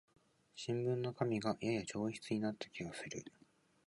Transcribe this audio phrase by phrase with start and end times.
[0.55, 3.23] 新聞の紙がやや上質になった気がする